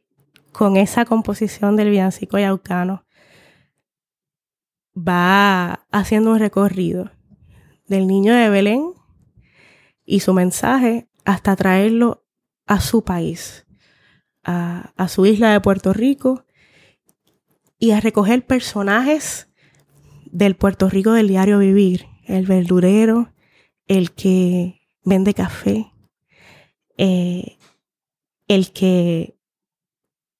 [0.52, 3.06] con esa composición del villancico yaucano,
[4.98, 7.12] va haciendo un recorrido
[7.88, 8.94] del niño de Belén
[10.06, 12.23] y su mensaje hasta traerlo
[12.66, 13.66] a su país,
[14.44, 16.46] a, a su isla de Puerto Rico
[17.80, 19.50] y a recoger personajes
[20.26, 23.34] del Puerto Rico del diario vivir, el verdurero,
[23.88, 25.92] el que vende café,
[26.98, 27.58] eh,
[28.48, 29.38] el que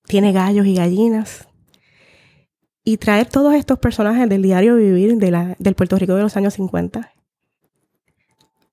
[0.04, 1.48] tiene gallos y gallinas,
[2.82, 6.36] y traer todos estos personajes del diario vivir de la, del Puerto Rico de los
[6.36, 7.12] años 50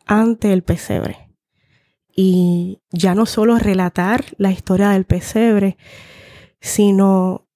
[0.06, 1.31] ante el pesebre.
[2.16, 5.78] Y ya no solo relatar la historia del pesebre,
[6.60, 7.48] sino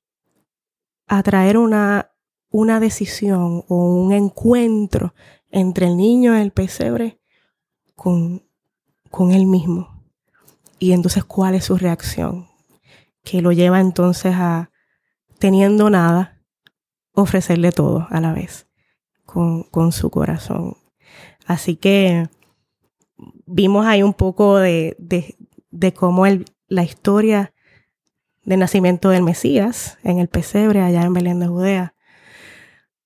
[1.08, 2.12] atraer una,
[2.50, 5.14] una decisión o un encuentro
[5.52, 7.20] entre el niño y el pesebre
[7.96, 8.44] con,
[9.12, 10.04] con él mismo.
[10.80, 12.48] Y entonces, ¿cuál es su reacción?
[13.24, 14.72] Que lo lleva entonces a,
[15.40, 16.42] teniendo nada,
[17.14, 18.68] ofrecerle todo a la vez,
[19.26, 20.78] con, con su corazón.
[21.46, 22.30] Así que
[23.46, 25.36] vimos ahí un poco de, de,
[25.72, 27.54] de cómo el, la historia
[28.44, 31.96] del nacimiento del Mesías en el pesebre allá en Belén de Judea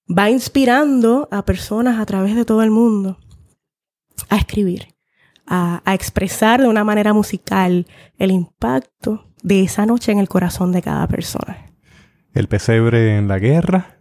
[0.10, 3.18] va inspirando a personas a través de todo el mundo
[4.28, 4.96] a escribir,
[5.46, 7.86] a, a, expresar de una manera musical
[8.18, 11.66] el impacto de esa noche en el corazón de cada persona.
[12.34, 13.99] El pesebre en la guerra,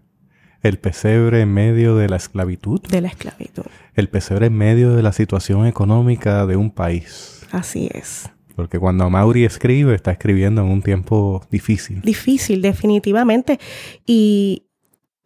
[0.63, 2.81] el pesebre en medio de la esclavitud.
[2.83, 3.65] De la esclavitud.
[3.95, 7.47] El pesebre en medio de la situación económica de un país.
[7.53, 8.31] Así es.
[8.57, 12.01] Porque cuando Mauri escribe, está escribiendo en un tiempo difícil.
[12.03, 13.61] Difícil, definitivamente.
[14.05, 14.67] Y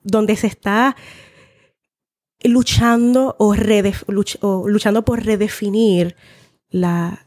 [0.02, 0.96] donde se está
[2.44, 3.54] luchando o,
[4.08, 6.16] luch o luchando por redefinir
[6.68, 7.26] la,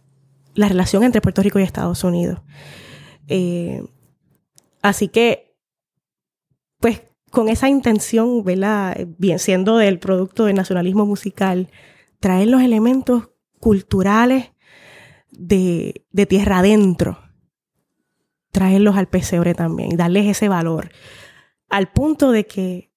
[0.54, 2.40] la, relación entre Puerto Rico y Estados Unidos.
[3.28, 3.82] Eh,
[4.82, 5.56] así que,
[6.80, 7.02] pues
[7.36, 8.98] con esa intención, ¿verdad?
[9.18, 11.70] Bien, siendo del producto del nacionalismo musical,
[12.22, 14.54] traer los elementos culturales
[15.32, 17.20] de, de tierra adentro,
[18.52, 20.92] traerlos al pesebre también, darles ese valor,
[21.70, 22.94] al punto de que,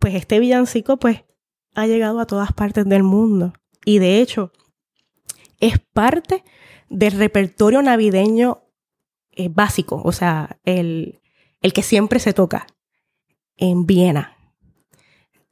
[0.00, 1.24] pues este villancico, pues,
[1.76, 3.52] ha llegado a todas partes del mundo.
[3.84, 4.50] Y de hecho,
[5.60, 6.42] es parte
[6.88, 8.64] del repertorio navideño
[9.30, 11.20] eh, básico, o sea, el,
[11.62, 12.66] el que siempre se toca
[13.56, 14.36] en Viena,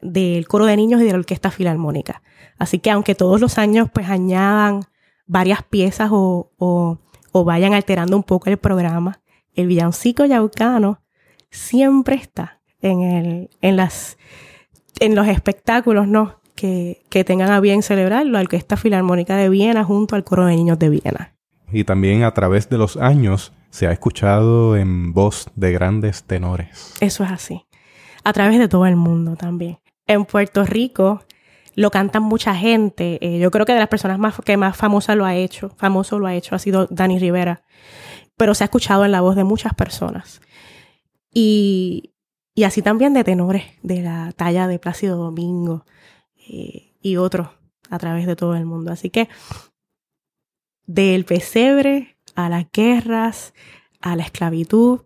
[0.01, 2.23] del coro de niños y de la orquesta filarmónica.
[2.59, 4.83] Así que aunque todos los años pues añadan
[5.27, 6.99] varias piezas o, o,
[7.33, 9.21] o vayan alterando un poco el programa,
[9.55, 11.01] el villancico yaucano
[11.51, 14.19] siempre está en, el, en, las,
[15.01, 16.41] en los espectáculos, ¿no?
[16.55, 20.55] Que, que tengan a bien celebrar la Orquesta Filarmónica de Viena junto al Coro de
[20.55, 21.35] Niños de Viena.
[21.73, 26.95] Y también a través de los años se ha escuchado en voz de grandes tenores.
[27.01, 27.67] Eso es así.
[28.25, 29.79] A través de todo el mundo también.
[30.07, 31.23] En Puerto Rico
[31.77, 33.19] lo cantan mucha gente.
[33.21, 36.19] Eh, yo creo que de las personas más que más famosa lo ha hecho, famoso
[36.19, 37.63] lo ha hecho, ha sido Dani Rivera.
[38.37, 40.41] pero se ha escuchado en la voz de muchas personas.
[41.33, 42.13] Y,
[42.65, 45.85] así también de tenores de la talla de Plácido Domingo
[46.49, 47.49] eh, y otros
[47.91, 48.93] a través de todo el mundo.
[48.93, 49.29] Así que
[50.87, 53.55] del pesebre a las guerras,
[54.01, 55.03] a la esclavitud,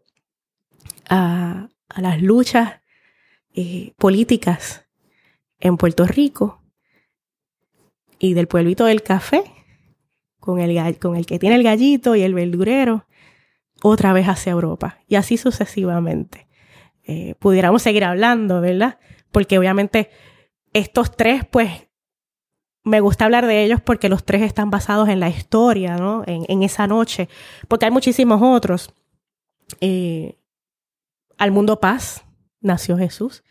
[1.08, 2.80] a, las luchas
[3.61, 4.86] eh, políticas
[5.59, 6.62] en Puerto Rico
[8.20, 9.42] y del pueblito del café,
[10.38, 13.09] con el, con el que tiene el gallito y el verdurero,
[13.82, 16.46] otra vez hacia Europa y así sucesivamente.
[17.02, 19.00] Eh, pudiéramos seguir hablando, ¿verdad?
[19.32, 20.09] Porque obviamente
[20.72, 21.88] estos tres, pues,
[22.84, 26.22] me gusta hablar de ellos porque los tres están basados en la historia, ¿no?
[26.28, 27.28] En, esa noche,
[27.66, 28.94] porque hay muchísimos otros.
[29.80, 30.38] Eh,
[31.38, 32.24] al mundo paz
[32.61, 33.42] nació Jesús,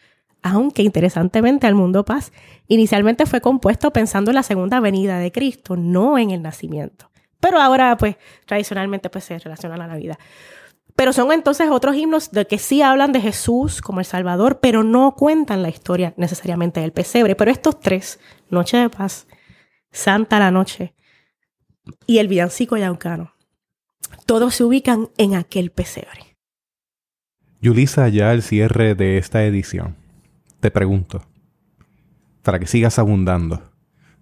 [0.48, 2.32] aunque interesantemente al mundo paz
[2.68, 7.10] inicialmente fue compuesto pensando en la segunda venida de Cristo, no en el nacimiento.
[7.40, 10.18] Pero ahora, pues, tradicionalmente, pues, se relaciona a la Navidad.
[10.96, 14.84] Pero son entonces otros himnos de que sí hablan de Jesús como el Salvador, pero
[14.84, 17.36] no cuentan la historia necesariamente del pesebre.
[17.36, 18.20] Pero estos tres,
[18.50, 19.28] Noche de Paz,
[19.92, 20.96] Santa la Noche
[22.08, 23.34] y el Villancico Yaucano,
[24.26, 26.36] todos se ubican en aquel pesebre.
[27.62, 29.96] Yulisa, ya al cierre de esta edición,
[30.60, 31.22] te pregunto,
[32.44, 33.72] para que sigas abundando,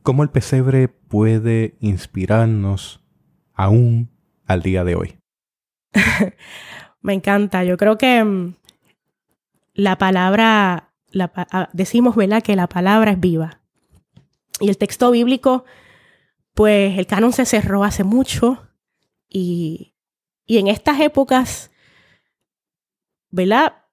[0.03, 3.03] ¿cómo el pesebre puede inspirarnos
[3.53, 4.09] aún
[4.45, 5.19] al día de hoy?
[7.01, 7.63] Me encanta.
[7.63, 8.55] Yo creo que mm,
[9.73, 12.41] la palabra, ah, decimos, ¿verdad?
[12.41, 13.61] Que la palabra es viva.
[14.59, 15.65] Y el texto bíblico,
[16.53, 18.67] pues el canon se cerró hace mucho
[19.29, 19.93] y,
[20.45, 21.71] y en estas épocas,
[23.29, 23.84] ¿verdad?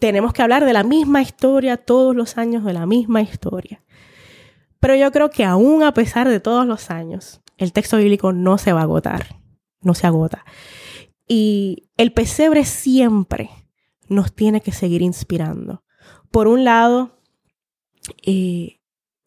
[0.00, 3.82] Tenemos que hablar de la misma historia todos los años, de la misma historia.
[4.80, 8.58] Pero yo creo que aún a pesar de todos los años, el texto bíblico no
[8.58, 9.40] se va a agotar,
[9.80, 10.44] no se agota.
[11.26, 13.50] Y el pesebre siempre
[14.08, 15.82] nos tiene que seguir inspirando.
[16.30, 17.18] Por un lado,
[18.24, 18.80] eh,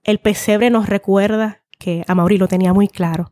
[0.03, 3.31] el pesebre nos recuerda, que a Mauri lo tenía muy claro,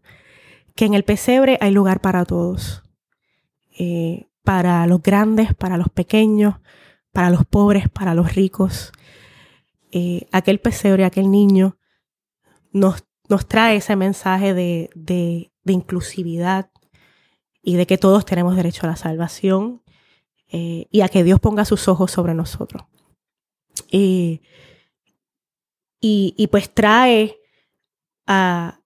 [0.76, 2.84] que en el pesebre hay lugar para todos.
[3.78, 6.56] Eh, para los grandes, para los pequeños,
[7.18, 8.92] para los pobres, para los ricos.
[9.92, 11.76] Eh, aquel pesebre, aquel niño,
[12.72, 16.70] nos, nos trae ese mensaje de, de, inclusividad,
[17.64, 19.82] y de que todos tenemos derecho a la salvación
[20.50, 22.84] eh, y a que Dios ponga sus ojos sobre nosotros.
[23.90, 24.44] y,
[26.00, 27.40] y, pues trae
[28.28, 28.80] a,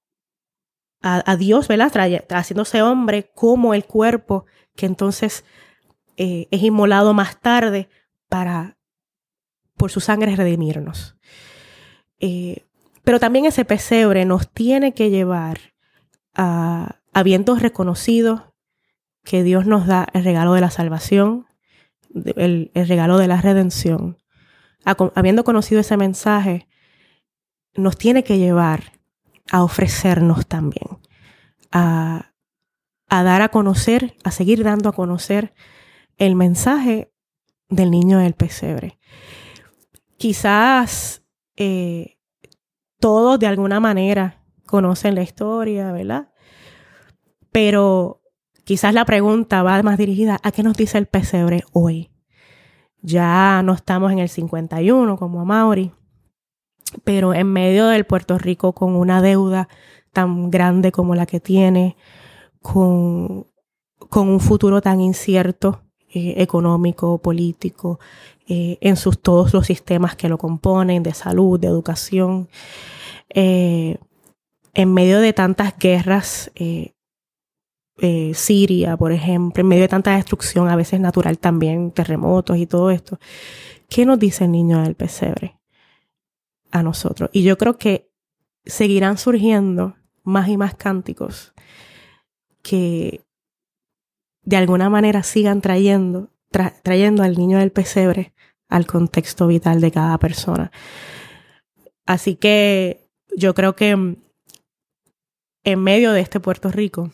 [1.02, 1.92] a, Dios, ¿verdad?
[1.92, 4.46] Trae, haciéndose hombre como el cuerpo
[4.78, 5.44] que entonces
[6.16, 7.90] eh, es inmolado más tarde
[8.32, 8.78] para,
[9.76, 11.18] por su sangre, redimirnos.
[12.22, 12.66] Eh,
[13.04, 15.60] pero también ese pesebre nos tiene que llevar
[16.34, 18.56] a, habiendo reconocido
[19.26, 21.46] que Dios nos da el regalo de la salvación,
[22.38, 24.18] el, regalo de la redención.
[24.86, 26.70] Habiendo conocido ese mensaje,
[27.76, 28.94] nos tiene que llevar
[29.52, 31.00] a ofrecernos también,
[31.70, 32.32] a,
[33.10, 35.54] dar a conocer, a seguir dando a conocer
[36.18, 37.11] el mensaje
[37.72, 39.00] del niño del pesebre.
[40.18, 41.24] Quizás
[41.56, 42.20] eh,
[43.00, 46.32] todos de alguna manera conocen la historia, ¿verdad?
[47.52, 48.22] Pero
[48.64, 52.10] Quizás la pregunta va más dirigida a qué nos dice el pesebre hoy.
[53.02, 55.92] Ya no estamos en el 51 como a Mauri,
[57.04, 59.68] pero en medio del Puerto Rico con una deuda
[60.14, 61.98] tan grande como la que tiene,
[62.62, 63.48] con,
[64.10, 65.84] con un futuro tan incierto
[66.14, 68.00] eh, económico, político,
[68.48, 72.50] eh, en sus, todos los sistemas que lo componen, de salud, de educación,
[73.30, 73.98] eh,
[74.74, 76.52] en medio de tantas guerras
[78.34, 82.90] Siria, por ejemplo, en medio de tanta destrucción, a veces natural también, terremotos y todo
[82.90, 83.20] esto.
[83.88, 85.60] ¿Qué nos dice el niño del pesebre
[86.72, 87.30] a nosotros?
[87.32, 88.10] Y yo creo que
[88.66, 91.54] seguirán surgiendo más y más cánticos
[92.64, 93.22] que
[94.44, 96.30] de alguna manera sigan trayendo,
[96.84, 98.34] trayendo al niño del pesebre
[98.70, 100.72] al contexto vital de cada persona.
[102.06, 103.90] Así que yo creo que
[105.64, 107.12] en medio de este Puerto Rico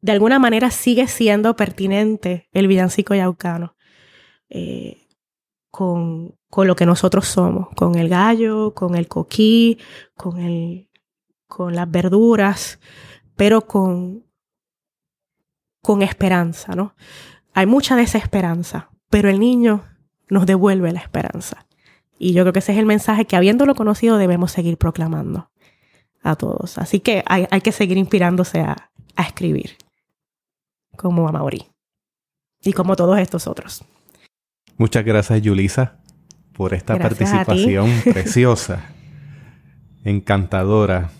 [0.00, 3.74] de alguna manera sigue siendo pertinente el villancico yaucano
[4.48, 5.06] eh,
[5.70, 9.78] con, con, lo que nosotros somos, con el gallo, con el coquí,
[10.14, 10.88] con, el,
[11.46, 12.78] con las verduras,
[13.36, 14.27] pero con,
[15.82, 16.94] con esperanza, ¿no?
[17.54, 19.84] Hay mucha desesperanza, pero el niño
[20.28, 21.66] nos devuelve la esperanza.
[22.18, 25.50] Y yo creo que ese es el mensaje que habiéndolo conocido debemos seguir proclamando
[26.22, 26.78] a todos.
[26.78, 29.76] Así que hay, hay que seguir inspirándose a, a escribir.
[30.96, 31.66] como Amaury
[32.62, 33.84] y como todos estos otros.
[34.76, 35.96] Muchas gracias, Yulisa,
[36.52, 38.86] por esta participación preciosa,
[40.04, 41.10] encantadora.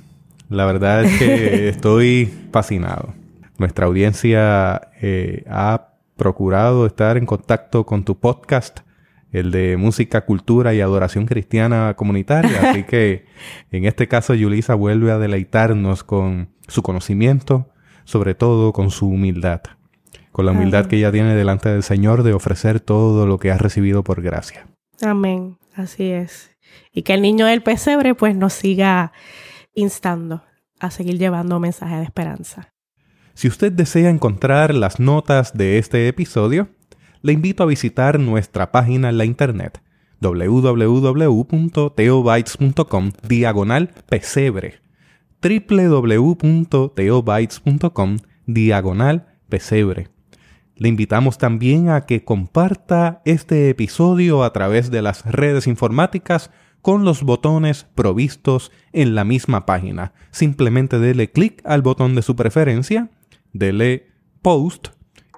[0.49, 3.15] La verdad es que estoy fascinado.
[3.59, 8.81] Nuestra audiencia eh, ha procurado estar en contacto con tu podcast,
[9.33, 12.61] el de música, cultura y adoración cristiana comunitaria.
[12.71, 13.27] Así que
[13.73, 17.69] en este caso, Yulisa vuelve a deleitarnos con su conocimiento,
[18.05, 19.63] sobre todo con su humildad,
[20.31, 23.59] con la humildad que ella tiene delante del Señor de ofrecer todo lo que ha
[23.59, 24.69] recibido por gracia.
[25.03, 26.51] Amén, así es.
[26.93, 29.13] Y que el niño del pesebre pues nos siga
[29.75, 30.45] instando
[30.79, 32.73] a seguir llevando mensaje de esperanza.
[33.39, 36.71] Si usted desea encontrar las notas de este episodio,
[37.23, 39.81] le invito a visitar nuestra página en la internet
[40.21, 44.81] www.teobytes.com diagonal pesebre
[45.41, 48.17] www.teobytes.com
[48.47, 50.09] diagonal pesebre.
[50.75, 56.51] Le invitamos también a que comparta este episodio a través de las redes informáticas
[56.83, 60.13] con los botones provistos en la misma página.
[60.33, 63.11] Simplemente dele clic al botón de su preferencia,
[63.53, 64.09] dele
[64.43, 64.89] post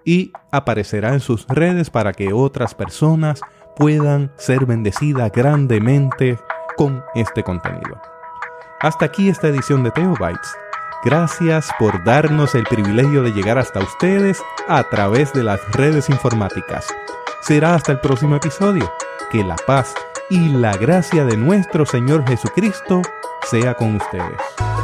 [0.05, 3.41] y aparecerá en sus redes para que otras personas
[3.77, 6.39] puedan ser bendecidas grandemente
[6.77, 8.01] con este contenido.
[8.81, 10.57] Hasta aquí esta edición de Teobytes.
[11.05, 16.87] Gracias por darnos el privilegio de llegar hasta ustedes a través de las redes informáticas.
[17.43, 18.91] Será hasta el próximo episodio.
[19.31, 19.95] Que la paz
[20.29, 23.03] y la gracia de nuestro Señor Jesucristo
[23.51, 24.80] sea con ustedes.